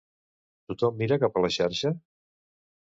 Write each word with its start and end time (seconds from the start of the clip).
Tothom 0.71 0.97
mira 1.03 1.21
cap 1.27 1.39
a 1.43 1.47
la 1.47 1.55
xarxa? 1.59 1.95